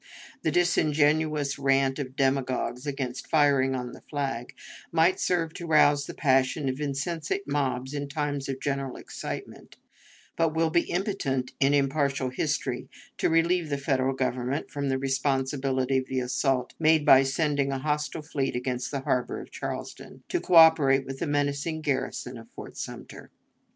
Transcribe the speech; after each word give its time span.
The 0.41 0.49
disingenuous 0.49 1.59
rant 1.59 1.99
of 1.99 2.15
demagogues 2.15 2.87
about 2.87 3.17
"firing 3.17 3.75
on 3.75 3.91
the 3.91 4.01
flag" 4.09 4.55
might 4.91 5.19
serve 5.19 5.53
to 5.53 5.67
rouse 5.67 6.07
the 6.07 6.15
passions 6.15 6.71
of 6.71 6.81
insensate 6.81 7.47
mobs 7.47 7.93
in 7.93 8.07
times 8.09 8.49
of 8.49 8.59
general 8.59 8.95
excitement, 8.97 9.77
but 10.35 10.55
will 10.55 10.71
be 10.71 10.89
impotent 10.89 11.53
in 11.59 11.75
impartial 11.75 12.31
history 12.31 12.89
to 13.19 13.29
relieve 13.29 13.69
the 13.69 13.77
Federal 13.77 14.15
Government 14.15 14.71
from 14.71 14.89
the 14.89 14.97
responsibility 14.97 15.99
of 15.99 16.07
the 16.07 16.19
assault 16.21 16.73
made 16.79 17.05
by 17.05 17.21
sending 17.21 17.71
a 17.71 17.77
hostile 17.77 18.23
fleet 18.23 18.55
against 18.55 18.89
the 18.89 19.01
harbor 19.01 19.39
of 19.39 19.51
Charleston, 19.51 20.23
to 20.29 20.39
coöperate 20.41 21.05
with 21.05 21.19
the 21.19 21.27
menacing 21.27 21.81
garrison 21.81 22.39
of 22.39 22.49
Fort 22.49 22.75
Sumter. 22.75 23.29